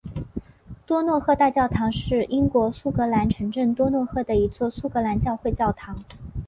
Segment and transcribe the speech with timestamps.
[0.87, 6.03] 多诺赫大教堂是英国苏格兰城镇多诺赫的一座苏格兰教会教堂。